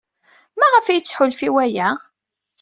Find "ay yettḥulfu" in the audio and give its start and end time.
0.87-1.43